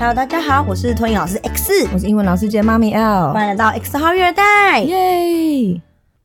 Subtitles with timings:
[0.00, 5.78] Hello，大家好，我是托尼老师 X，我是英文老师兼妈咪 L，欢迎来到 X 号育儿袋，耶！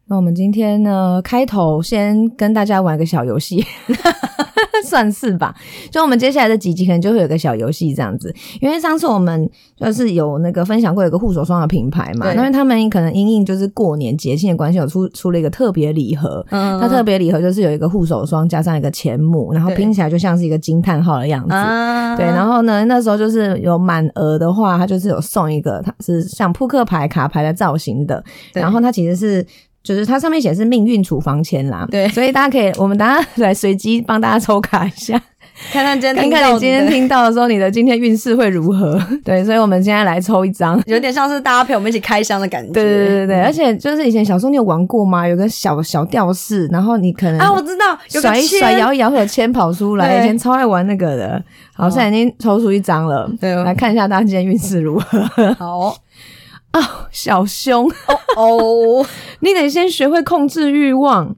[0.08, 3.66] 那我们今天呢，开头先跟大家玩个小游戏。
[4.84, 5.56] 算是吧，
[5.90, 8.32] 就我们接下来的几集可能就会有个小游戏这样子，
[8.62, 21.56] 因为上次我们就是有那个分享过有个护手霜的品牌嘛，因为他们可能因应就是过年节庆的关系，有出出了一个特别礼盒，嗯，它特别礼盒就是有一个护手霜加上一个钱母，然后拼起来就像是一个惊叹号的样子，
[22.16, 29.44] 对，然后呢，那时候就是有满额的话，它就是有送一个，它是像扑克牌卡牌的造型的，然后它其实是。
[29.86, 35.22] 就是它上面写的是命运处方签啦，对，所以大家可以，我们大家来随机帮大家抽卡一下，
[35.72, 39.00] 看看今天，看看你今天听到的时候，你的今天运势会如何？
[39.24, 42.74] 对，所以我们现在来抽一张， 有点像是大家陪我们一起开箱的感觉。
[42.74, 45.28] 对对对对，而且就是以前小时候你有玩过吗？
[45.28, 51.44] 有个小小吊饰，然后你可能啊，我知道，甩一甩摇一摇会有签跑出来，以前超爱玩那个的。
[51.74, 55.20] 好，现在已经抽出一张了，对，来看一下大家今天运势如何。
[55.60, 55.96] 好。
[56.76, 59.06] 哦，小胸哦哦，
[59.40, 61.34] 你得先学会控制欲望。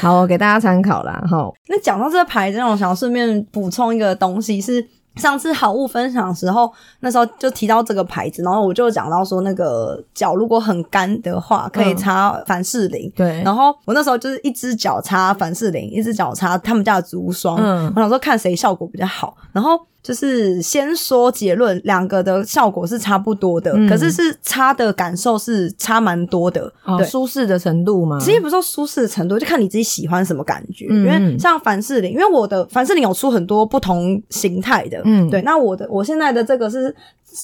[0.00, 1.24] 好，我给大家参考啦。
[1.26, 1.50] 齁。
[1.68, 6.70] 那讲到这个牌子，我想顺便补充一个东西，是上次好物分享的时候，
[7.00, 13.08] 那时候就提到这个牌子，然后我就讲到说，那个脚如果很干的话，可以擦凡士林。
[13.08, 17.56] 嗯、对，然后我那时候就是一只脚擦凡士林，一只脚擦他们家的足霜。
[17.58, 19.80] 嗯，我想说看谁效果比较好，然后。
[20.02, 28.18] 就是先说结论，两个的效果是差不多的，嗯、可是是差的感受是差蛮多的，哦、对，舒适的程度嘛。
[28.18, 30.88] 其实不是说舒适的程度，就看你自己喜欢什么感觉。
[30.90, 35.40] 嗯、因为像凡士林，因为我的凡士林有出很多不同形态的，嗯，对。
[35.42, 36.92] 那我的我现在的这个是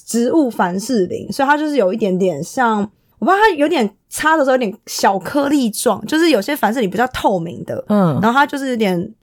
[0.06, 2.80] 植物凡士林，所以它就是有一点点像，
[3.20, 9.14] 我不知道它有点擦的时候有点小颗粒状，就是有些凡士林比较透明的，嗯，然后它就是有点。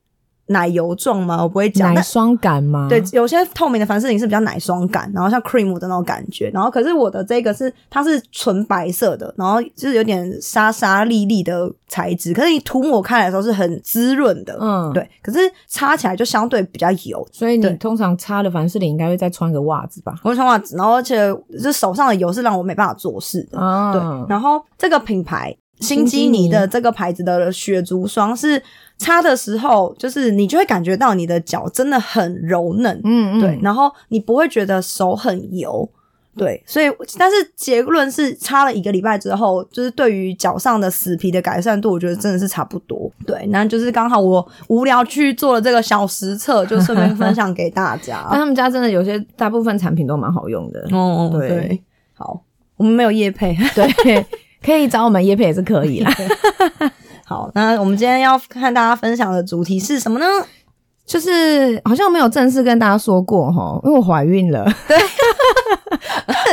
[0.47, 1.41] 奶油状吗？
[1.41, 1.93] 我不会讲。
[1.93, 2.87] 奶霜感吗？
[2.89, 6.49] 对，有些透明的凡士林是比较奶霜感，然后像 cream 的那种感觉。
[6.53, 12.33] 然后可是我的这个是它是纯白色的，然后就是有点沙沙粒粒的材质。
[12.33, 15.09] 可是你涂抹开来的时候是很滋润的，嗯，对。
[15.21, 20.13] 可是擦起来就相对比较油，所以你通常擦的凡士林应该会再穿个袜子吧？
[20.23, 24.01] 我会穿袜子，然后而且这手上的油是让我没办法做事的，嗯，对。
[24.29, 28.61] 然后这个品牌新基尼的这个牌子的雪足霜是。
[28.97, 35.89] 擦的时候，就是你就会感觉到你的脚真的很柔嫩，嗯嗯，对，然后你不会觉得手很油，
[36.37, 36.85] 对，所以
[37.17, 48.25] 但是结论是擦了一个礼拜之后，就是对于脚上的死皮的改善度，我觉得真的是差不多，对，那就是刚好我无聊去做了这个小实测，就顺便分享给大家。
[48.31, 52.41] 但他们家真的有些大部分产品都蛮好用的，哦，对，对，好，
[52.77, 54.25] 我们没有夜配，对，
[54.65, 56.11] 可以找我们业配也是可以啦。
[57.23, 60.25] 好，那我们今天要看大家分享的主题是什么呢？
[61.05, 64.65] 就是好像没有正式跟大家说过哈，因为我怀孕了。
[64.87, 64.97] 对，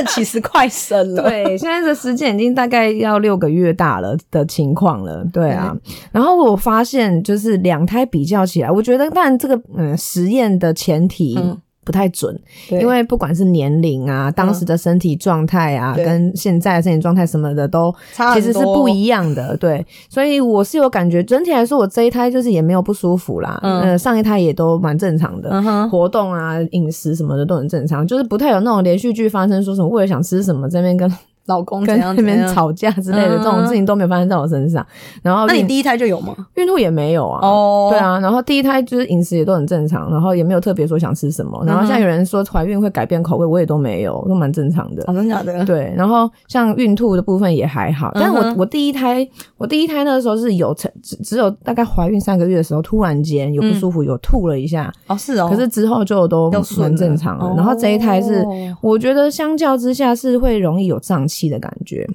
[0.09, 1.23] 其实快生了。
[1.23, 5.25] 对，现在的时间已经大概要六个月大了的情况了。
[5.33, 11.39] 对啊，对然后我发现就是两胎比较起来，我觉得当然这个嗯实验的前提。
[11.83, 17.93] 嗯不太准，因为不管是年龄啊、当时的身体状态啊，跟现在的身体状态什么的都
[18.33, 19.57] 其实是不一样的。
[19.57, 23.59] 对，所以我是有感觉，整体来说，我这一胎就是也没有不舒服啦。
[23.65, 25.51] 嗯，上一胎也都蛮正常的，
[25.89, 31.13] 活动啊、饮食什么的都很正常，就是不太有那种连续剧发生，说什么为了想吃什么在那边跟。
[31.47, 34.87] 老公跟那边吵架之类的这种事情都没有发生在我身上，
[35.23, 36.35] 然后那你第一胎就有吗？
[36.55, 37.47] 孕吐也没有啊。
[37.47, 45.03] 哦，对啊，然后第一胎就是饮食也都很正常，然后也没有特别说想吃什么，然后像有人说怀孕会改变口味，我也都没有，都蛮正常的。
[45.05, 45.65] 真的假的？
[45.65, 49.29] 对，然后像孕吐的部分也还好，但是我我第一胎
[49.59, 54.93] 我第一胎那个时候是有只只有大概怀孕三个月的时候，突然间有不舒服，有吐了一下。
[55.09, 55.49] 哦，是哦。
[55.51, 57.47] 可是之后就都蛮正常的。
[57.57, 58.47] 然后这一胎是
[58.81, 62.07] 我觉得相较之下是会容易有胀气的感觉。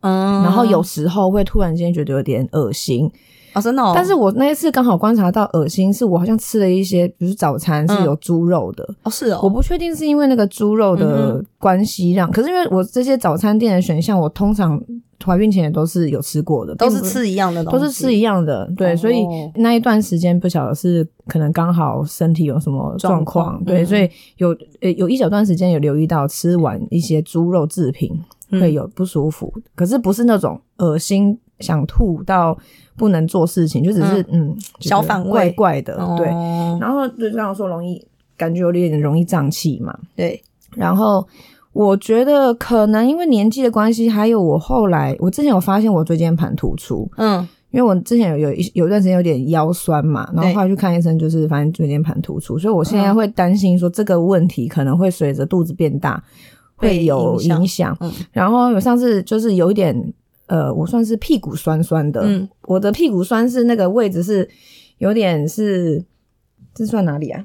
[0.00, 3.10] 嗯，然后有时候会突然间觉得有点恶心。
[3.54, 3.82] 啊，真的。
[3.82, 8.86] 哦，但是我那一次刚好观察到恶心，是我好像吃了一些，比如早餐是有猪肉的。
[9.02, 14.78] 哦，是哦，我不确定是因为那个猪肉的关系让，可是因为我这些早餐店的选项，我通常
[15.24, 19.24] 怀孕前也都是有吃过的，都是吃一样的东西，都是吃一样的，对，所以
[19.54, 24.06] 那一段时间不晓得是可能刚好身体有什么状况，对，所以
[24.36, 28.12] 有呃有一小段时间有留意到吃完一些猪肉制品。
[28.52, 32.56] 会有不舒服，嗯、可是不是那种恶心想吐到
[32.96, 35.30] 不能做事情，就只是嗯，嗯小反胃。
[35.30, 36.26] 怪怪的，哦、对。
[36.80, 38.06] 然后就这样说容易
[38.36, 40.42] 感觉有点容易胀气嘛，对。
[40.74, 41.26] 然后
[41.72, 47.48] 我觉得可能因为年纪的关系，还有我后来我之前有发现我椎间盘突出，嗯。
[47.72, 56.22] 因为我之前有有一有一段时间有点腰酸嘛，然后后来去看医生，就是反正椎间盘突出，所以我现在会担心说这个问题可能会随着肚子变大
[56.76, 57.96] 会有影响。
[58.00, 60.14] 嗯，然后我上次就是有一点
[60.46, 64.48] 呃，我算是屁股酸酸的，嗯，我的屁股酸是那个位置是
[64.98, 66.04] 有点是
[66.74, 67.44] 这算哪里啊？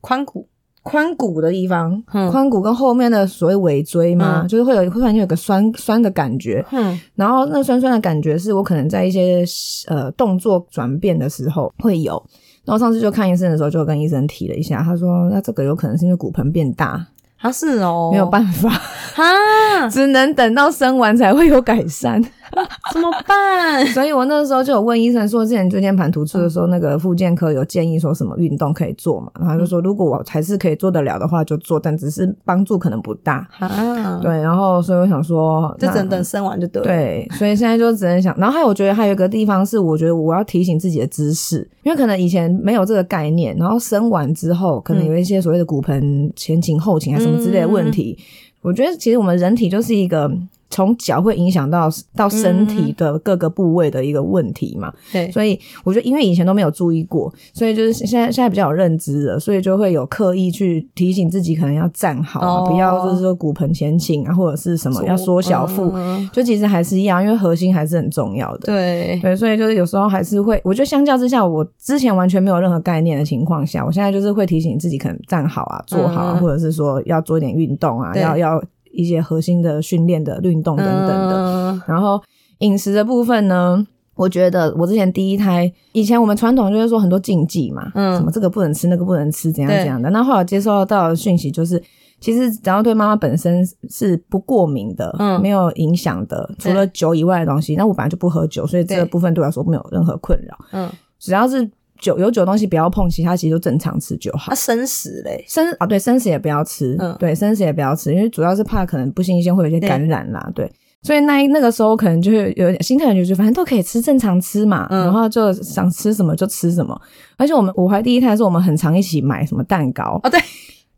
[0.00, 0.48] 髋骨。
[0.84, 9.44] 髋骨的地方，髋、嗯、骨跟后面的所谓尾椎嘛，嗯、就是会有突然间有个酸酸的感觉，嗯，然后那酸酸的感觉是我可能在一些
[9.86, 12.20] 呃动作转变的时候会有，
[12.64, 17.06] 然后上次就看医生的时候就跟医生提了一下，他说那这个有可能是因为骨盆变大。
[17.42, 18.70] 他、啊、是哦，没有办法
[19.16, 22.22] 啊， 只能等到生完才会有改善，
[22.94, 23.84] 怎么办？
[23.92, 29.30] 所以我那时候就有问医生说，之前椎间盘突出的时候，那个复健科有建议说什么运动可以做嘛？
[29.40, 34.20] 然后就说，如果我还是可以做得了的话，就做，但只是帮助可能不大啊。
[34.22, 36.86] 对，然后所以我想说，就只能等生完就得了。
[36.86, 48.22] 对，所以现在就只能想，然后还有我觉得还有一个地方是，我觉得我要提醒自己的姿势，因为可能以前没有这个概念，然后生完之后，可能有一些所谓的骨盆前倾后倾还是什么之类的问题，嗯、
[48.60, 50.30] 我觉得其实我们人体就是一个。
[50.72, 54.90] 从脚会影响到到身体的各个部位的一个问题嘛？
[55.12, 65.92] 对，所以我觉得因为以前都没有注意过，所以就是现在现在比较有认知了，所以就会有刻意去提醒自己可能要站好啊，不要就是说骨盆前倾啊，或者是什么要缩小腹，
[66.32, 68.60] 就其实还是一样，因为核心还是很重要的。
[68.60, 78.62] 对对，所以就是有时候还是会，我觉得相较之下，我之前完全没有任何概念的情况下，我现在就是会提醒自己可能站好啊，坐好啊，或者是说要做一点运动啊，要要。
[78.92, 82.22] 一些核心的训练的运动等等的，嗯、然后
[82.58, 90.10] 饮食的部分呢，我觉得我之前第一胎以前我们传统就是说很多禁忌嘛，嗯，什么这个不能吃，那个不能吃，怎样怎样的。
[90.10, 91.82] 那后来接收到的讯息就是，
[92.20, 101.70] 其实只要对妈妈本身是不过敏的，嗯，没有影响的，除了酒以外的东西，那我本来就不喝酒，所以这个部分对我来说没有任何困扰，嗯，只要是。
[102.02, 104.46] 酒有酒的东西不要碰，其他其实都正常吃就好。
[104.48, 105.42] 那、啊、生食嘞？
[105.46, 106.96] 生啊，对，生食也不要吃。
[106.98, 110.50] 嗯，对，生食也不要吃，因为主要是怕可能不新鲜，会有一些感染啦。
[110.52, 110.72] 对，对，
[111.02, 114.88] 所以那那个时候可能就是有点心态，就是反正都可以吃，正常吃嘛。
[114.90, 117.00] 嗯，然后就想吃什么就吃什么。
[117.38, 120.40] 而且我们我怀第一胎的时候，我们很常一起买什么蛋糕啊、哦，对。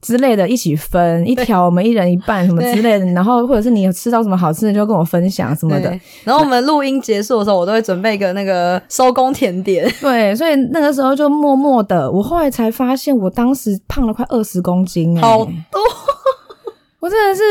[0.05, 3.07] 之类的，一起分一条，我们一人一半，什么之类的。
[3.07, 5.99] 然后或者是你有吃到什么好吃的，就跟我分享什么的。
[6.25, 9.91] 然后我们录音结束的时候，我都会准备一个那个收工甜点。
[10.03, 12.11] 对，所以那个时候就默默的。
[12.11, 15.81] 我后来才发现，我当时胖了快二十公斤，欸，好多。
[17.01, 17.43] 我真的是。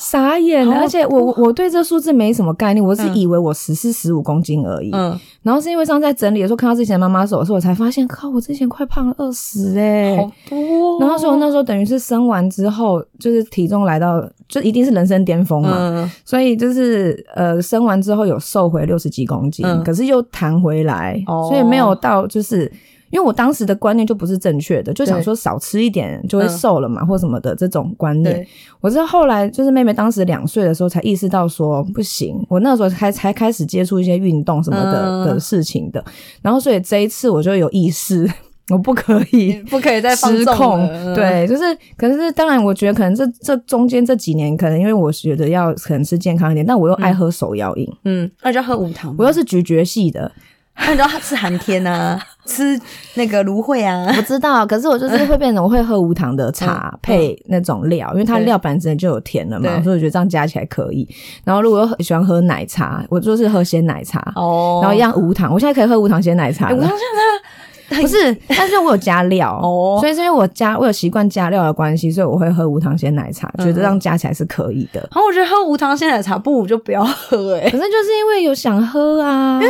[0.00, 4.90] 傻眼了，而且我我对这数字没什么概念，我是以为我十四十五公斤而已。
[4.94, 11.00] 嗯，然后是因为上次在整理的时候看到之前妈妈手的时候，我才发现，靠，我之前快胖了二十诶，好多。
[11.00, 15.76] 然后所以我那时候等于是生完之后，就是体重来到，就一定是人生巅峰嘛。
[15.76, 22.72] 嗯，所以就是呃，生完之后有瘦回六十几公斤，可是又弹回来，所以没有到就是。
[23.10, 28.46] 因为我当时的观念就不是正确的，就想说少吃一点就会瘦了嘛，嗯、或什么的这种观念。
[28.80, 36.04] 我是后来就是妹妹当时两岁的时候才意识到说不行，我那时候才才开始接触一些运动什么的、嗯、的事情的。
[36.40, 38.30] 然后所以这一次我就有意识，
[38.70, 40.86] 我不可以 不可以再失控。
[41.14, 41.62] 对，就是
[41.96, 49.12] 可是当然，我觉得可能这这中间这几年，可能因为我觉得要可能吃健康一点，但我又爱喝手摇饮，嗯，那就喝无糖。
[49.18, 50.30] 我又是咀嚼系的。
[50.76, 52.18] 那你知道吃寒天啊，
[52.50, 52.80] 吃
[53.14, 54.66] 那个芦荟啊， 我知道。
[54.66, 61.08] 可是我就是会变成我会喝无糖的茶配那种料，因为它料本身就有甜了嘛，所以我觉得这样加起来可以。
[61.44, 65.52] 然后如果喜欢喝奶茶，我就是喝鲜奶茶哦，然后一样无糖。
[65.52, 66.76] 我现在可以喝无糖鲜奶茶了。
[66.76, 75.00] 无糖鲜奶茶不是，但是我有加料 哦，所以是因为我加我有习惯加料的关系，所以我会喝无糖鲜奶茶，觉得这样加起来是可以的。
[75.00, 79.60] 然后我觉得喝无糖鲜奶茶不如就不要喝诶，可是就是因为有想喝啊。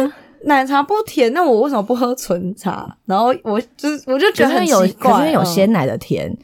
[0.45, 2.97] 奶茶不甜，那我为什么不喝纯茶？
[3.07, 6.35] 然后我就是，我就觉得很奇怪，可是有鲜奶的甜，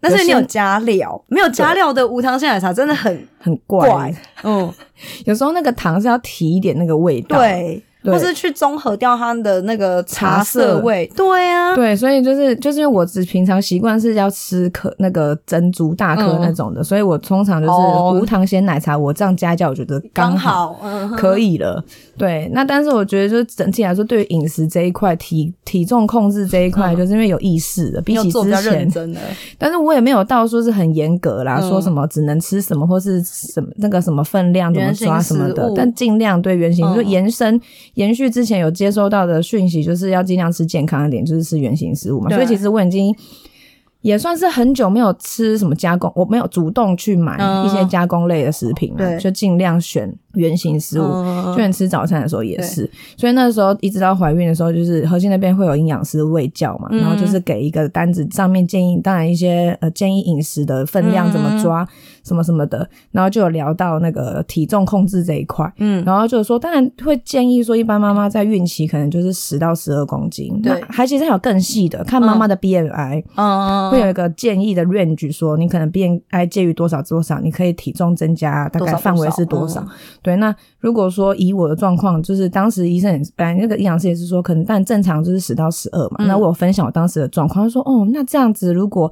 [0.00, 4.14] 但是你有加料，没有加料的无糖鲜奶茶真的很很怪。
[4.42, 4.72] 嗯，
[5.26, 7.38] 有时候那个糖是要提一点那个味道。
[7.38, 7.82] 对。
[8.04, 20.80] 或是去中和掉它的那个茶色味，色对啊，对，所以就是就是因为我只平常习惯是要吃颗那个珍珠大颗那种的，嗯、所以我通常就是无糖鲜奶茶，我这样加一加，我觉得刚好
[21.16, 21.84] 可以了。
[22.16, 29.20] 对，那但是我觉得就是整体来说，对于饮食这一块，体体重控制这一块，就是因为有意识的，嗯、比起之前，真的，
[29.58, 37.60] 但是我也没有到说是很严格啦，嗯、说什么只能吃什么或是什么那个什么分量怎么抓什么的，但尽量对原型、嗯、就延伸。
[37.94, 42.30] 延续之前有接收到的讯息，就是要尽量吃健康一点，就是吃原型食物嘛。
[42.30, 43.14] 所以其实我已经
[44.02, 51.04] 也算是很久没有吃什么加工，我没有主动去买一些加工类的食品了，嗯、就尽量选原型食物，
[51.52, 52.88] 就连吃早餐的时候也是。
[53.16, 61.86] 所以那时候一直到怀孕的时候，就是核心那边会有营养师喂教嘛，然后就是给一个单子，上面建议，当然一些呃建议饮食的分量怎么抓，
[62.22, 79.86] 什么什么的，然后就有聊到那个体重控制这一块，嗯，然后就是说，当然会建议说，一般妈妈在孕期可能就是十到十二公斤，对，还其实还有更细的，看妈妈的 BMI，嗯，会有一个建议的 range，说你可能 BMI 介于多少多少，你可以体重增加大概范围是多少。
[80.26, 86.16] 对，那如果说以我的状况，就是当时医生也本来那个营养师也是说，可能但正常就是十到十二嘛。
[86.18, 89.08] 嗯、那我有分享我当时的状况，他说哦，那这样子如果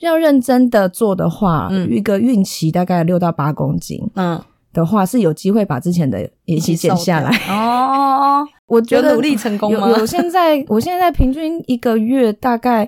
[0.00, 4.38] 要认真的做的话，嗯、一个孕期大概六到八公斤，嗯，
[4.74, 8.46] 的话是有机会把之前的也一起减下来哦。
[8.66, 9.88] 我觉得努力成功吗？
[9.98, 12.86] 我现在我现在平均一个月大概。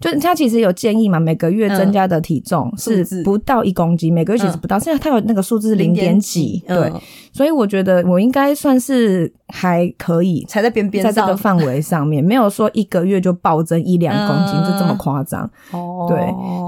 [0.00, 4.78] 就他其实有建议嘛，每个月增加的体重是不到一公斤，嗯、每个月其实不到。
[4.78, 7.00] 现在他有那个数字是零点几，对，嗯、
[7.32, 15.48] 所以我觉得我应该算是还可以，才在边边，在这个范围上面，没有说一个月就暴增一两公斤，就、嗯、这么夸张。
[15.70, 16.18] 哦，对，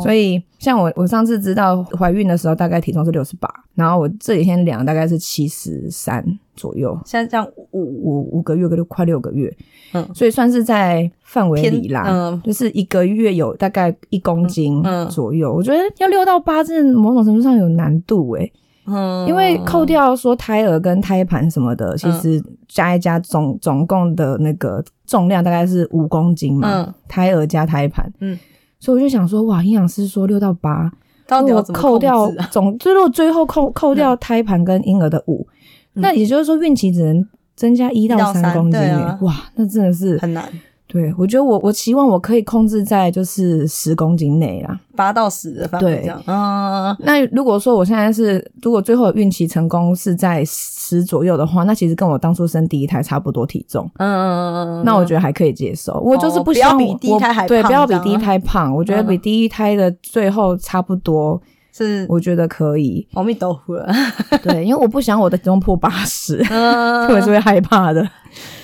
[0.02, 6.24] 所以像我，我上次知道怀孕的时候，大概体重是六十八，然后我这几天量大概是七十三
[6.56, 6.98] 左右。
[7.04, 9.54] 现在这样五五五个月，个六快六个月，
[9.92, 11.10] 嗯，所以算是在。
[11.28, 15.50] 范围里啦，嗯，就是一个月有大概一公斤左右。
[15.50, 18.52] 嗯嗯、我觉得要六到八，真的某种程度上有难度诶、欸，
[18.86, 28.38] 嗯，因为扣掉说胎儿跟胎盘什么的，其实加一加总总共的那个重量大概是五公斤嘛，嗯，胎儿加胎盘，嗯，
[28.78, 30.88] 所以我就想说，哇，营养师说六到八，
[31.26, 35.55] 到底要怎么扣掉总， 最后最后扣扣掉胎盘跟婴儿的五，嗯，
[35.96, 40.44] 那也就是说孕期只能增加一到三公斤，啊，哇，那真的是很难。
[40.88, 46.16] 对，我觉得我我希望我可以控制在就是十公斤内啦，八到十的范围这样。
[46.24, 53.90] 对，嗯，那如果说我现在是，如果最后孕期成功是在十左右的话，那其实跟我当初生第一胎差不多体重。
[53.96, 54.84] 嗯嗯嗯嗯。
[54.84, 56.00] 那我觉得还可以接受。
[56.04, 57.48] 我就是不希望比第一胎还胖。
[57.48, 58.72] 对，不要比第一胎胖。
[58.72, 61.42] 我觉得比第一胎的最后差不多
[61.76, 63.06] 是，我觉得可以。
[63.12, 63.86] 阿弥陀佛了。
[64.42, 66.38] 对，因为我不想我的体重破八十，
[67.10, 68.00] 我是会害怕的。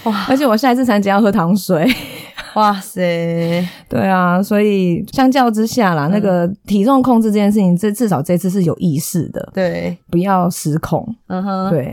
[0.04, 0.26] 哇！
[0.28, 1.86] 而且我下一次产检要喝糖水，
[2.54, 3.68] 哇塞！
[3.88, 11.06] 对啊，所以相较之下啦，嗯、那个体重控制这件事情，这至少这次是有意识的，对，不要失控。
[11.28, 11.84] 嗯哼，对，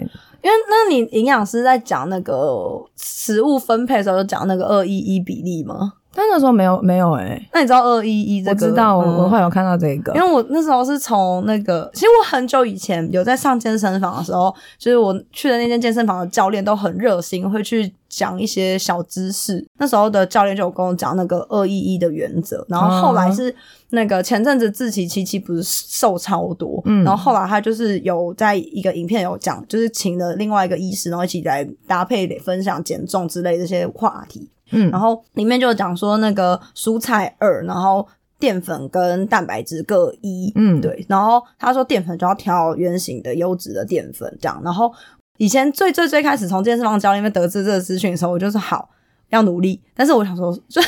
[0.41, 5.93] 因为那你营养师在讲那个食物分配的时候，有讲那个二一一比例吗？
[6.13, 8.65] 他那时候没有没有哎、欸，那你知道二一一这个？
[8.65, 19.65] 我知道，嗯、我会有看到这个，因为我那时候是从那个，其实我很久以前有在上健身房的时候，就是我去的那间健身房的教练都很热心，会去讲一些小知识。
[19.77, 23.53] 那时候的教练就有跟我讲那个二一一的原则，然后后来是
[23.91, 34.49] 那个前阵子志祺七七不是瘦超多，嗯，然后后来他就是有在一个影片有讲，就是请了另外一个医师，然后一起来搭配分享减重之类这些话题。
[34.71, 38.07] 嗯，然后里面就讲说那个蔬菜二，然后
[38.39, 41.05] 淀粉跟蛋白质各一，嗯，对。
[41.09, 44.61] 然后他说淀粉就要挑圆形的优质的淀粉，这样。
[44.63, 44.91] 然后
[45.37, 48.89] 以前最最最开始从健身房教练那边得知这个资讯的时候，我就是好
[49.29, 50.81] 要努力，但是我想说就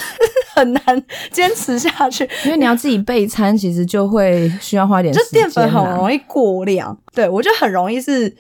[0.53, 8.35] 很难坚持下去，因为你要自己备餐，其实就会需要花点就淀粉很容易过量，对我就很容易是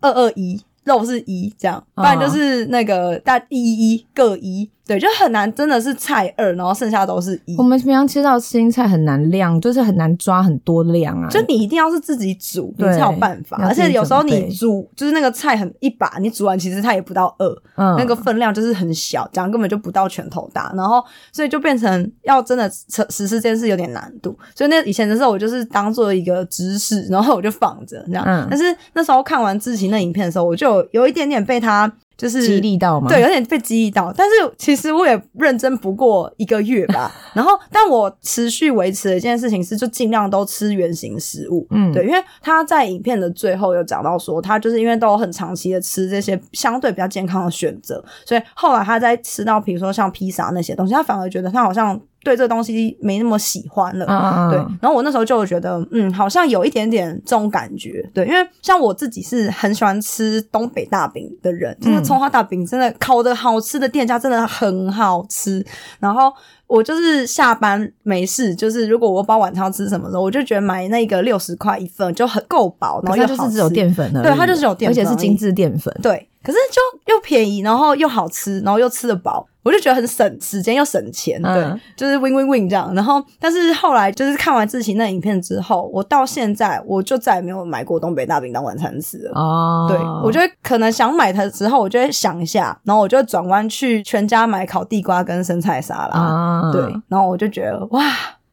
[0.00, 0.60] 二二一。
[0.84, 7.54] 肉是一这样，不然就是那个大一一一各一，对，就很难，真的是菜二，然后剩下都是一。
[7.58, 11.28] 我们平常吃到青菜很难量，就是很难抓很多量啊。
[11.28, 13.58] 就你一定要是自己煮，你才有办法。
[13.60, 20.72] 而且有时候你煮，就是那个菜很一把，你煮完其实它也不到二，嗯，那个分量就是很小，这样根本就不到拳头大。
[20.74, 24.34] 然后所以就变成要真的实实施这件事有点难度。
[24.54, 28.24] 所以那以前的时候，我就是当做一个知识，然后我就放着这样。
[28.26, 28.64] 嗯，但是
[28.94, 30.78] 那时候看完志奇那影片的时候，我就。
[30.92, 34.12] 有一点点被他就是激励到嘛，对，有点被激励到。
[34.14, 37.14] 但是其实我也认真不过一个月吧。
[37.32, 41.64] 然后，但我持续维持的一件事情是，就尽量都吃原形食物。
[41.70, 51.98] 嗯，对，因为他在影片的最后有讲到说，他就是因为都有很长期的吃这些相对比较健康的选择，所以后来他在吃到比如说像披萨那些东西，他反而觉得他好像。
[52.28, 54.58] 对这个东西没那么喜欢了，嗯、对。
[54.82, 58.26] 然后我那时候就觉得，嗯，好像有一点点这种感觉，对。
[58.26, 65.64] 因为像我自己是很喜欢吃东北大饼的人，就是葱花大饼真的烤的好吃的店家真的很好吃。
[65.98, 66.30] 然后
[66.66, 76.27] 我就是下班没事，就是如果我包晚餐吃什么的时候，我就觉得买那个六十块一份就很够饱，然后又就是只有淀粉的，对，它就是有淀粉，而且是精致淀粉，对。
[76.42, 82.94] 可是就又便宜，然后又好吃，然后又吃得饱，我就觉得很省时间又省钱，对，嗯、就是 win win win 这样。
[82.94, 89.32] 然后，但是后来就是看完志奇那影片之后，我到现在我就再也没有买过东北大饼当晚餐吃了。
[89.34, 96.20] 哦，对，我觉得可能想买它的时候，我就会想一下，然后我就转弯去全家买烤地瓜跟生菜沙拉。
[96.20, 98.02] 哦、对，然后我就觉得哇，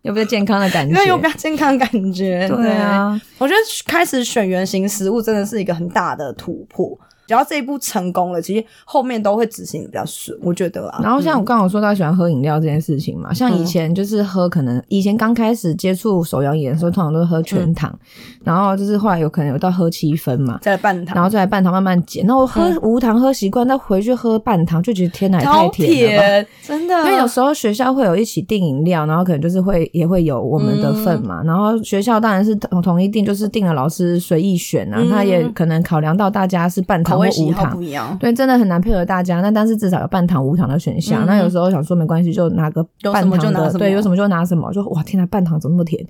[0.01, 1.05] 有没有健康的感觉？
[1.05, 2.47] 有没有健康的感觉？
[2.49, 6.97] 对啊，对，我觉得开始选原型食物真的是一个很大的突破。
[7.27, 10.99] 只要这一步成功了，其实后面都会执行的比较顺，我觉得啊。
[11.01, 22.25] 然后像我刚刚说他喜欢喝饮料这件事情嘛，嗯、像以前就是喝，可能以前刚开始接触手摇饮的时候，通常都是喝全糖，嗯、然后就是后来有可能有到喝七分嘛，再来半糖，然后再来半糖慢慢减。
[22.25, 26.95] 那我喝无糖喝习惯，再回去喝半糖就觉得天哪，太甜了，真的。
[27.05, 37.79] 因为有时候学校会有一起订饮料，然后可能就是会也会有我们的份嘛，嗯、然后学校当然是统统一定，就是定了老师随意选啊，嗯、他也可能考量到大家是半糖或无糖。
[38.19, 39.41] 对，真的很难配合大家。
[39.41, 41.25] 那但是至少有半糖、无糖的选项。
[41.25, 43.73] 嗯、那有时候想说没关系，就拿个半糖的。
[43.73, 44.71] 对，有什么就拿什么。
[44.73, 46.05] 就哇，天哪，半糖怎么那么甜？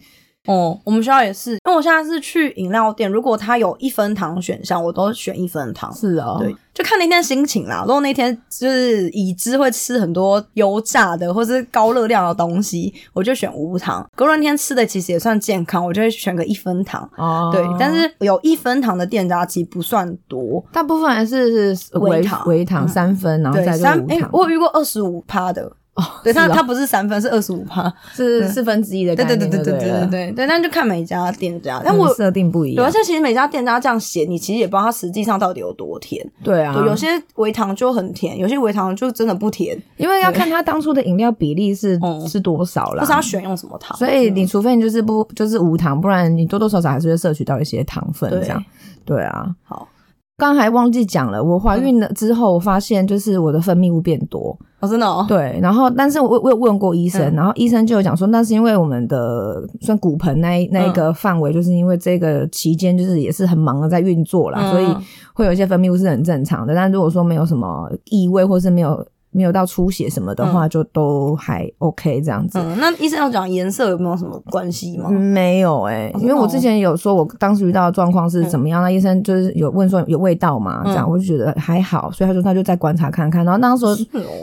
[0.45, 5.93] 哦，我们学校也是，因为我现在是去饮料店，如果它有一分糖选项，我都选一分糖。
[5.93, 7.83] 是啊、哦，对，就看那天心情啦。
[7.85, 14.07] 如果那天就是已知会吃很多油炸的或是高热量的东西，我就选无糖。
[14.15, 17.09] 隔那天吃的其实也算健康，我就会选个一分糖。
[17.17, 23.99] 哦，对，但是有一分糖的店家其实不算多，大部分还是是微糖，微糖三分，然后再三。
[24.09, 25.71] 哎、欸，我有遇过二十五趴的。
[25.95, 29.39] 哦， 对，它它不是三分，是二十五趴，是四分之一的概念。
[29.39, 32.85] 对对对对对对对对，但就看每家店家，但我设定不一样。
[32.85, 36.25] 而且其实每家店家这样写，你其实也不知道它实际上到底有多甜。
[36.43, 43.97] 对啊，有些微糖就很甜，有些微糖就真的不甜，因为要看它当初的饮料比例是是多少啦，不是它选用什么糖。
[43.97, 48.61] 所以你除非你就是不就是无糖，不然你多多少少还是会摄取到一些糖分这样。
[49.05, 49.87] 对啊，好。
[50.37, 55.25] 刚还忘记讲了，我怀孕了之后，我发现就是我的分泌物变多，哦，真的哦。
[55.29, 64.87] 对，然后但是我我有问过医生，嗯、然后医生就有讲说，那是因为我们的算骨盆那那一个范围，就是因为这个期间就是也是很忙的在运作啦，嗯、所以
[65.33, 66.75] 会有一些分泌物是很正常的。
[66.75, 69.05] 但如果说没有什么异味，或是没有。
[69.35, 72.57] 没有到出血什么的话，就都还 OK 这样子。
[72.57, 75.09] 嗯，那医生要讲颜色有没有什么关系吗？
[75.09, 80.81] 没有哎，因为我之前有说我当时遇到的状况是怎么样，那医生就是有问说有味道吗？
[80.85, 83.43] 这样我就觉得还好，所以他说他就再观察看看。
[83.43, 83.93] 然后那时候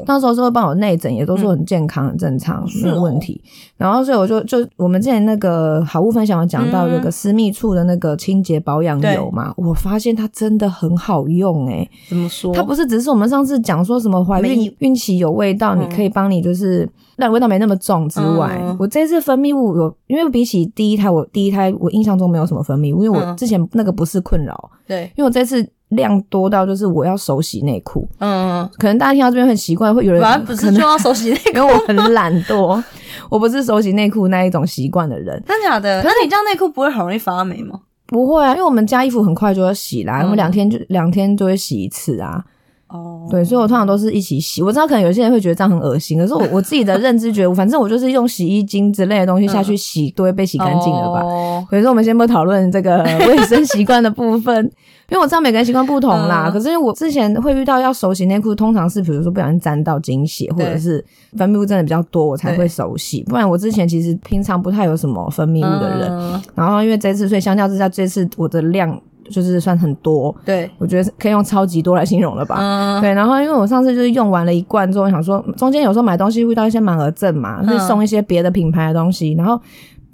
[0.07, 3.41] 那时候是会帮我内诊，也都说很健康很正常，没有问题。
[3.79, 11.89] 然后所以我就就我们之前那个好物分享有讲到有个私密处的那个清洁保养油嘛，我发现它真的很好用哎。
[12.09, 12.55] 怎么说？
[12.55, 14.73] 它不是只是我们上次讲说什么怀孕。
[14.83, 32.83] 孕期有味道，你可以帮你就是让味道没那么重之外，嗯、我这次分泌物有，因为比起第一胎，我第一胎我印象中没有什么分泌物，因为我之前那个不是困扰，对，因为我这次量多到就是我要手洗内裤，嗯，可能大家听到这边很奇怪，会有人反正不是就要手洗内裤， 因为我很懒惰，
[33.31, 36.03] 我不是手洗内裤那一种习惯的人，真的假的？
[36.03, 37.79] 可是你这样内裤不会很容易发霉吗？
[38.09, 42.45] 不会啊，因为我们家衣服很快就要洗啦，我们两天就两天就会洗一次啊。
[42.93, 44.63] 哦，对，所以我通常都是一起洗。
[44.63, 51.23] 我知道可能有些人会觉得这样很恶心，可是我我自己的认知觉得， 反正我就是用洗衣精之类的东西下去洗，都会被洗干净了吧。
[51.71, 54.65] 所以说，我们先不讨论这个 卫生习惯的部分，
[55.09, 56.51] 因为我知道每个人习惯不同啦。
[56.53, 61.03] 可是因为我之前会遇到要手洗内裤，通常是比如说不小心沾到精血，或者是
[61.39, 63.23] 分泌物真的比较多，我才会手洗。
[63.23, 66.43] 不然我之前其实平常不太有什么分泌物的人。
[66.55, 69.01] 然后因为这次，所以相较之下，这次我的量。
[69.33, 72.57] 就是算很多，对，我觉得可以用超级多来形容了吧。
[72.61, 73.13] 嗯，对。
[73.13, 79.59] 然后因为我上次就是用完了一罐之后，想说中间有时候买东西会遇到一些满额赠嘛，会送一些别的品牌的东西，然后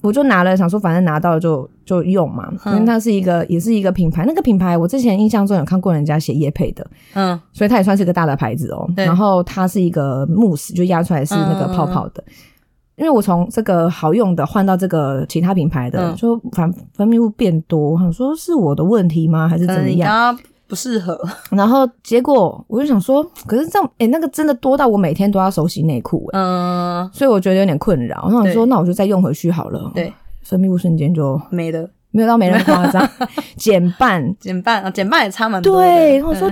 [0.01, 8.89] 我就拿了，想说反正拿到了就就用嘛，因为它是一个也是一个品牌，那个品牌我之前印象中有看过人家写叶配的，嗯，所以它也算是个大的牌子哦。
[8.97, 12.23] 然后它是一个慕斯，就压出来是那个泡泡的。
[12.99, 19.49] 因为我从这个好用的换到这个其他品牌的，就反分泌物变多，我想说是我的问题吗？
[19.49, 20.09] 还是怎么样？
[20.09, 21.17] 它不适合。
[21.51, 28.25] 然后结果我就想说，可是这样，诶那个真的多到我每天都要手洗内裤，嗯，所以我觉得有点困扰。
[28.27, 29.91] 我想说，那我就再用回去好了。
[29.95, 33.09] 对，分泌物瞬间就没了，没有到没人夸张，
[33.57, 35.81] 减半，减半啊，减半也差蛮多。
[35.81, 36.51] 对，我说。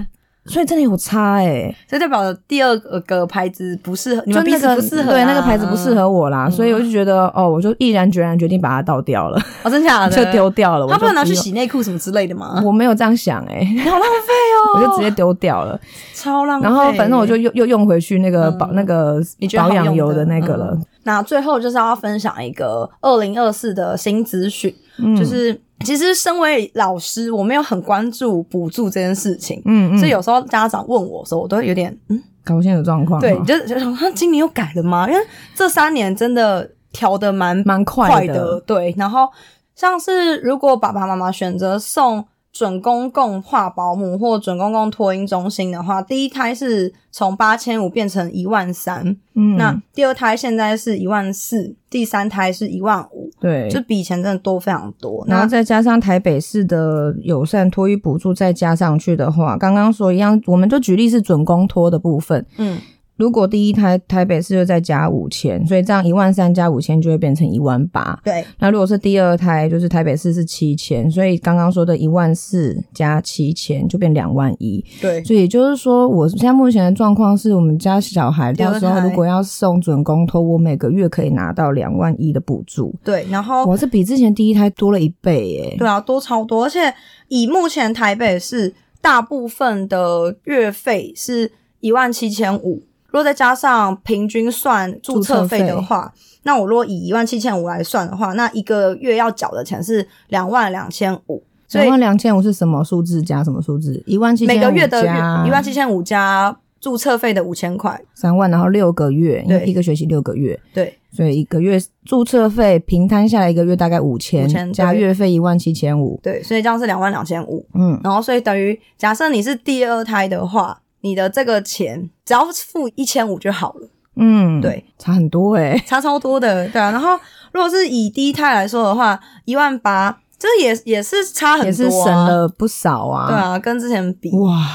[0.48, 9.40] 所以真的有差哎、欸，所以代表第二个牌子不适合，你们彼此不适合、啊，对，那个牌子不适合我啦，嗯、所以我就觉得哦，我就毅然决然决定把它倒掉了。
[9.62, 10.14] 哦，真假的？
[10.16, 10.86] 就丢掉了。
[10.88, 12.62] 他不能拿去洗内裤什么之类的吗？
[12.64, 14.32] 我没有这样想哎、欸，好浪费
[14.74, 15.78] 哦， 我就直接丢掉了，
[16.14, 16.64] 超浪费。
[16.64, 19.20] 然后反正我就又又用回去那个保、嗯、那个
[19.56, 20.84] 保养油的那个了、嗯。
[21.06, 25.58] 那最后就是要分享一个二零二四的新资讯，嗯、就是。
[25.80, 33.20] 其实，身为老师，我没有很关注补助这件事情，嗯嗯，所以有时候家长问我的时候，我都会有点嗯，搞不清楚状况。
[33.20, 35.06] 对，就就想说今年又改了吗？
[35.06, 35.22] 因为
[35.54, 38.94] 这三年真的调得蛮蛮快的，对。
[38.96, 39.28] 然后
[39.74, 42.24] 像是如果爸爸妈妈选择送。
[42.56, 55.22] 准公共化保姆或准公共托婴中心的话，第一胎是从八千五变成一万三，嗯，那第二胎现在是一万四，第三胎是一万五，对，就比以前真的多非常多。
[55.28, 62.78] 然后再加上台北市的友善托育补助再加上去的话，刚刚说一样，我们就举例是准公托的部分，嗯。
[63.16, 68.18] 如果第一胎台北市就再加五千，所以这样一万三加五千就会变成一万八。
[68.22, 74.84] 对，那如果是第二胎，就是台北市是七千，所以刚刚说的一万四加七千就变两万一。
[75.00, 82.94] 对，所以也就是说，我现在目前的状况是我们家小孩到时候如果要送准公托，我每个月可以拿到两万一的补助。
[83.02, 85.74] 对，然后我是比之前第一胎多了一倍耶。
[85.78, 86.92] 对啊，多超多，而且
[87.28, 92.82] 以目前台北市大部分的月费是一万七千五。
[93.08, 101.42] 如果再加上平均算注册费的话，那我如果以一万七千五来算的话，那一个月要缴的钱是两万两千五。
[101.72, 104.02] 两万两千五是什么数字加什么数字？
[104.06, 105.02] 一万七每个月的
[105.46, 117.66] 一万七千五加注册费的五千块，三万，然后六个月，对，一个学期六个月，对，所以一个月注册费平摊下来一个月大概五千，加月费一万七千五，对，所以这样是两万两千五。
[117.74, 120.80] 嗯，然后所以等于假设你是第二胎的话。
[121.00, 126.90] 你的这个钱只要付一千五就好了，嗯，对，差很多诶、欸、差超多的，对啊。
[126.90, 127.18] 然后
[127.52, 133.28] 如果是以第一胎来说的话，一万八，这也也是差很多、啊，也是省了不少啊。
[133.28, 134.66] 对啊，跟之前比，哇，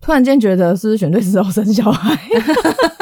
[0.00, 2.18] 突然间觉得是不是选对时候生小孩？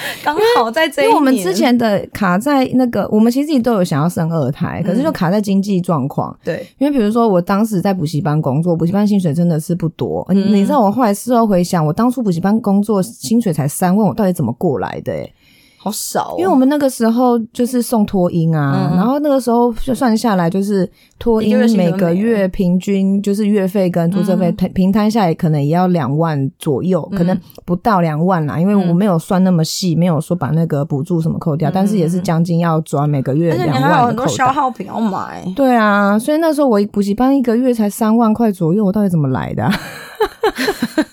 [0.24, 6.36] 刚好在这一，因为我们之前的卡在那个，我们其实也都有想要生二胎，可是就卡在经济状况。
[6.44, 10.24] 对，因为比如说我当时在补习班工作，补习班薪水真的是不多。
[10.30, 15.12] 嗯，你知道我后来事后回想，我当初补习班工作薪水才三万，我到底怎么过来的？
[15.12, 15.34] 诶
[15.80, 33.72] 好少、哦，因为我们那个时候就是送托婴啊、嗯，然后那个时候就算下来就是托婴每个月平均就是月费跟注册费平摊下来可能也要两万左右、嗯，可能不到两万啦，因为我没有算那么细，没有说把那个补助什么扣掉，嗯、但是也是将近要赚每个月两万扣。
[33.72, 35.44] 而且你还有很多消耗品要买。
[35.54, 39.72] 对啊，所以那时候我补习班一个月才三万块左右，我到底怎么来的、啊？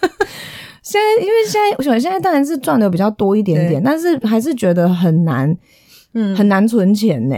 [0.85, 5.57] 现在，因为现在，我觉得现在当然是赚的比较多一点点，但是还是觉得很难，
[6.13, 7.35] 嗯，很难存钱呢。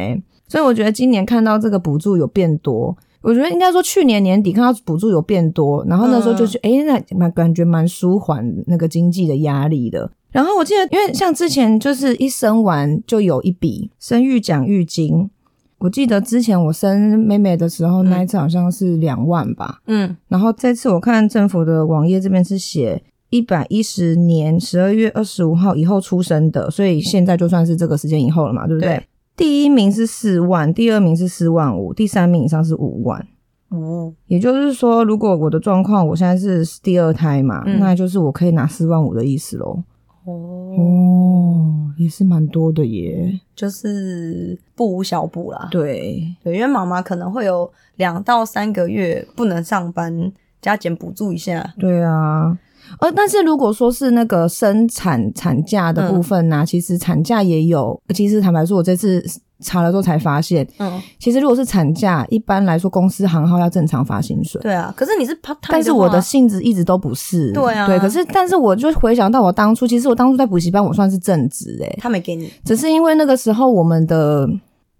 [0.49, 10.11] 所以我觉得今年看到这个补助有变多，我觉得应该说去年年底看到补助有变多，然后那时候就觉得，诶、嗯、那感觉蛮舒缓那个经济的压力的。
[10.29, 15.29] 然后我记得，因为像之前就是一生完就有一笔生育奖育金，
[15.77, 23.01] 我记得之前我生妹妹的时候，那一次好像是两万吧，嗯，然后这次我看政府的网页这边是写。
[23.29, 28.95] 一百一十年十二月二十五号以后出生的，所以现在就算是这个时间以后了嘛，对不对？
[28.97, 29.07] 对。
[29.35, 33.27] 第一名是四万，第二名是四万五，第三名以上是五万。
[33.69, 39.83] 哦，也就是说，如果我的状况，我现在是第二胎嘛，嗯、那就是我可以拿四万五的意思喽。
[40.25, 40.33] 哦
[40.77, 45.67] 哦，也是蛮多的耶，就是不无小补啦。
[45.69, 51.75] 对对，因为妈妈可能会有两到三个月不能上班，加减补助一下。
[51.77, 52.57] 对啊。
[52.99, 57.99] 呃，但是如果说是那个生产产假的部分呢、啊嗯，其实产假也有。
[58.13, 59.23] 其实坦白说，我这次
[59.59, 64.61] 查了之后才发现，嗯，其实如果是产假，一般来说公司行号要正常发薪水。
[64.61, 65.37] 对啊，可是你是
[65.69, 67.51] 但是我的性质一直都不是。
[67.53, 74.47] 对啊，对，可是但是我就回想到我当初，其实我当初在补习班，我算是正职诶，他没给你，只是因为那个时候我们的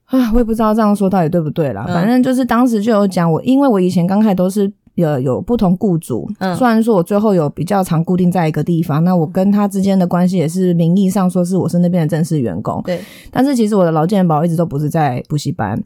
[0.05, 1.85] 啊，我也不知道这样说到底对不对啦。
[1.87, 4.71] 嗯、反正就是当时就有讲我，因为我以前刚开始都是。
[4.97, 12.99] 有有不同雇主，嗯，虽然说我最后有比较常固定在一个地方，那我跟他之间的关系也是名义上说是我是那边的正式员工，对。
[13.31, 15.79] 但是其实我的劳健保一直都不是在补习班，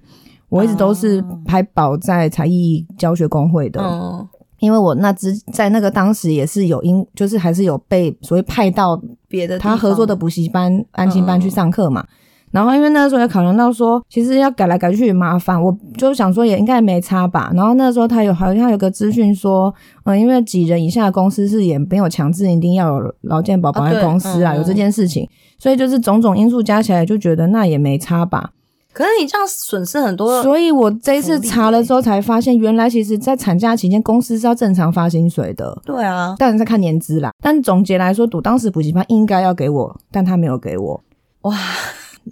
[0.48, 4.26] 我一直都是还保在才艺教学工会的，嗯，
[4.60, 12.08] 因为我那之在那个当时也是有因，就是还是有被所谓派到别的他合作的补习班、安心班去上课嘛。
[12.52, 17.52] 然后因为那个时候也考量到说，其实要改来改去也麻烦，我就想说也应该没差吧。
[17.56, 28.52] 然后那个时候他有好像有个资讯说，嗯，因为几人以下的公司是也没有强制一定要有劳健保保险公司啊，有这件事情，所以就是种种因素加起来，就觉得那也没差吧。
[28.94, 35.82] 可是你这样损失很多，所以我这一次查了之后才发现，原来其实在产假期间，公司是要正常发薪水的。
[35.86, 37.32] 对啊，当然在看年资啦。
[37.42, 41.02] 但总结来说，赌当时补习班应该要给我，但他没有给我。
[41.44, 41.58] 哇，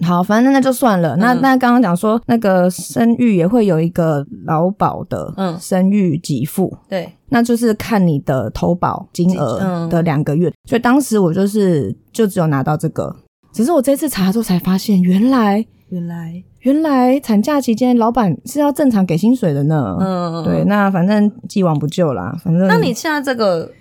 [0.05, 1.15] 好，反正那就算了。
[1.15, 10.51] 嗯、那那刚刚讲说那个生育也会有一个劳保的，嗯，生育给付，对，那就是看你的投保金额的两个月。
[10.65, 13.15] 所以当时我就是就只有拿到这个，
[13.53, 16.43] 只是我这次查之后才发现，原来原来。
[16.63, 19.95] 原来产假期间，老板是要正常给薪水的呢。
[20.01, 22.35] 嗯，对，那反正既往不咎啦。
[22.43, 23.71] 反正，那你现在这个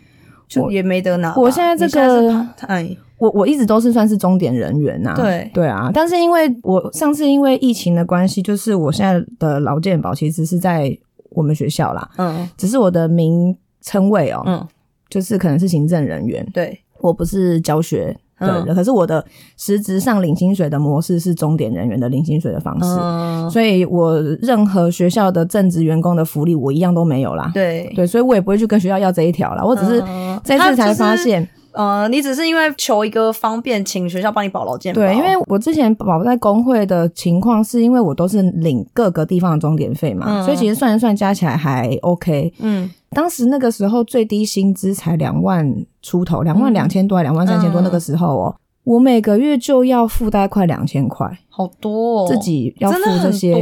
[0.48, 1.34] 就也没得拿。
[1.37, 5.14] 我现在这个，哎，我我一直都是算是终点人员呐。
[5.14, 10.96] 对对啊，但是因为我上次因为疫情的关系，就是我现在的劳健保其实是在
[11.30, 12.11] 我们学校啦。
[12.16, 14.66] 嗯，只是我的名称位哦，嗯，
[15.08, 16.44] 就是可能是行政人员。
[16.52, 18.16] 对，我不是教学。
[18.38, 19.24] 对，嗯、可是我的
[19.57, 27.51] 实质上领薪水的模式是钟点人员的领薪水的方式，嗯、所以我任何学校的正职员工的福利我一样都没有啦。
[27.53, 29.64] 对对，所以我也不会去跟学校要这一条啦。
[29.64, 30.03] 我只是
[30.44, 31.42] 这次才发现。
[31.42, 35.01] 嗯呃，你只是因为求一个方便，请学校帮你保劳健保。
[35.01, 42.53] 对，因为我之前保在工会的情况，是因为我都是领各个地方的钟点费嘛，嗯、所以其实算一算加起来还 OK。
[42.59, 53.58] 嗯，当时那个时候最低薪资才两万出头，两万两千多还两万三千多，那个时候哦，嗯、我每个月就要付大概快两千块，好多哦，自己要付这些。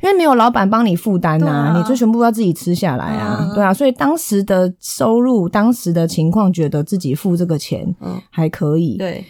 [0.00, 7.92] 因为没有老板帮你负担呐，啊、你就全部要自己吃下来啊，嗯、对啊，所以当时的收入、当时的情况，觉得自己付这个钱
[8.30, 8.94] 还可以。
[8.94, 9.24] 嗯、对，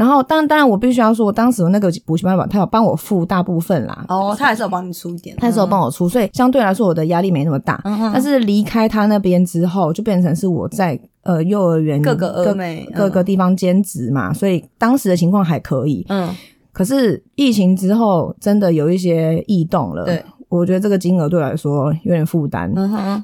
[0.00, 4.06] 然后当然当然，我必须要说，我当时那个补习班吧他有帮我付大部分啦。
[4.08, 7.78] 哦，他还是有帮你出一点，他还是有帮我出，所以相对来说我的压力没那么大。
[7.84, 12.56] 嗯、哼但是离开他那边之后，就变成是我在呃幼儿园各个各
[12.94, 16.06] 各个地方兼职嘛，所以当时的情况还可以。
[16.08, 16.34] 嗯。
[16.72, 20.04] 可是疫情之后，真的有一些异动了。
[20.04, 22.70] 对，我觉得这个金额对我来说有点负担，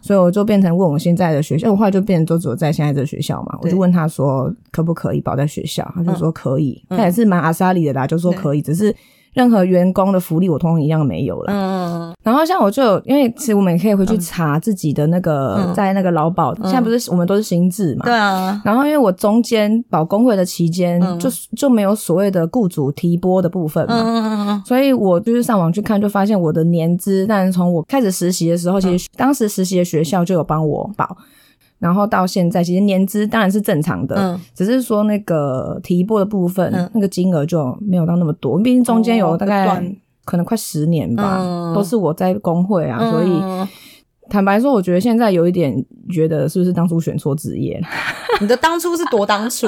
[0.03, 8.95] 所以我就变成问我现在的学校，我后来就变成都只有在现在这个学校嘛，我就问他说可不可以保在学校，他就说可以，嗯、他也是蛮阿莎里的啦，就说可以，只是。
[9.37, 11.53] 任何员工的福利我通通一样没有了。
[11.53, 18.07] 嗯，然后像我就有，因为其实我们也可以回去查自己的那个，嗯、在那个劳保，嗯、现在不是我们都是新制嘛？
[18.07, 18.59] 对啊。
[18.65, 24.03] 然后因为我中间保工会的期间，嗯、就就没有所谓的雇主提拨的部分嘛。
[24.03, 24.63] 嗯嗯嗯。
[24.65, 31.15] 所以我就是上网去看，就发现我的年资，但是从我开始实习的时候，其实当时实习的学校就有帮我保。
[31.79, 38.59] 然后到现在，其实年资当然是正常的，嗯，只是说那个提拨的部分，嗯、那个金额就没有到那么多。
[38.59, 39.67] 毕竟中间有大概
[40.25, 43.69] 可能快十年吧，嗯、都是我在工会啊，嗯、所以
[44.31, 47.79] 坦白说，我觉得现在有一点觉得是不是当初选错职业？
[48.41, 49.67] 你的当初是多当初？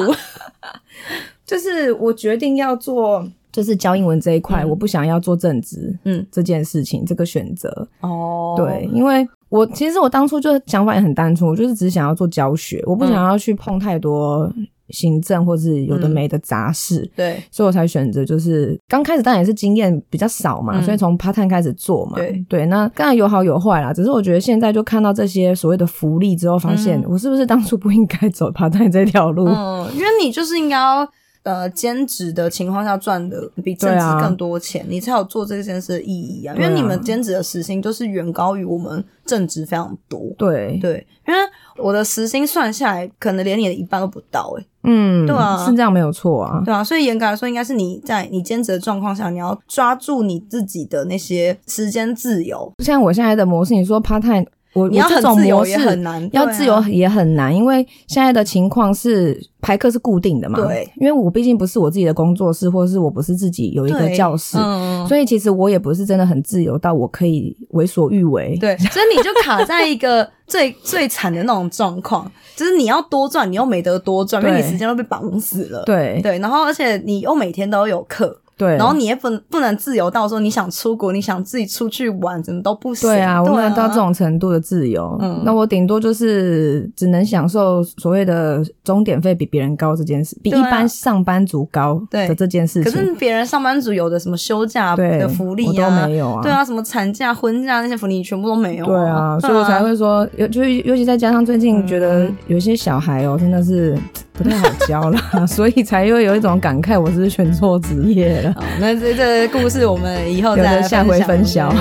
[1.45, 9.29] 就是我决定要做，就是教英文这一块，嗯、我不想要做正职，嗯，这件事情这个选择哦，对，因为。
[9.49, 14.53] 我其实我当初就想法也很单纯，我就是只想要做教学，我不想要去碰太多
[14.91, 17.01] 行政或是有的没的杂事。
[17.01, 22.17] 嗯、对，所以我才选择就是刚开始当然也是经验比较少嘛，嗯、所以从 part time 开始做嘛。
[22.17, 23.93] 对对，那当然有好有坏啦。
[23.93, 29.47] 只是我觉得现在就看到这些所谓的福利之后，发现我是不是当初不应该走 part time 这条路？
[29.47, 31.09] 嗯，因为你就是应该要。
[31.45, 36.55] 呃，兼职的情况下赚的比正职更多钱，啊、你才有做这件事的意义啊！
[36.55, 40.21] 因为你们兼职的时薪就是远高于我们正职非常多。
[40.37, 41.41] 对对，因为
[41.79, 46.61] 我的时薪算下来，可能连你的一半都不到哎、欸、嗯，对啊，是这样没有错啊。
[46.65, 52.71] 对啊，所以严格来说，应该是你在你兼职的状况下，你要抓住你自己的那些时间自由。
[52.85, 54.45] 像我现在的模式，你说 part time。
[54.75, 60.61] 我你要很自由也很难，要自由也很难，因为现在的情况是排课是固定的嘛。
[60.61, 68.57] 对，因为我毕竟不是我自己的工作室，或者是我不是自己有一个教室，嗯、所以其实我也不是真的很自由到我可以为所欲为。
[68.61, 75.83] 对，所以你就卡在一个最 最惨的那种状况，就是你要多赚，你又没得多赚，因为你时间都被绑死了。
[75.85, 78.39] 对对，然后而且你又每天都有课。
[78.59, 83.09] 对，然后你也不不能自由到说你想出国，你想自己出去玩，怎么都不行。
[83.09, 85.17] 对啊，我不能到这种程度的自由。
[85.21, 92.93] 嗯，那我顶多就是只能享受所谓的钟点费比别人高这件事，比一般上班族高的这件事情。
[92.93, 96.43] 可是别人上班族有的什么休假的福利啊，我都没有啊。
[96.43, 98.85] 对啊，什么产假、婚假那些福利，你全部都没有。
[98.85, 103.97] 对啊，所以我才会说，尤就是尤其再加上最近觉得有些小孩哦，真的是
[104.33, 108.48] 不太好教了， 所以才又有一种感慨，我是不是选错职业了。
[108.55, 108.65] 了。
[108.81, 111.75] 那这这故事我们以后再下回分享。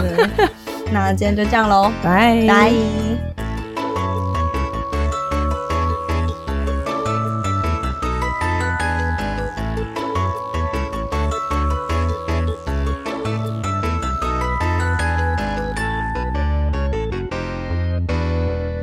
[0.91, 3.46] 那今天就这样喽， 拜拜。